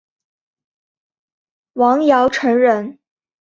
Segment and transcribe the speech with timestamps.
[1.73, 2.97] 王尧臣人。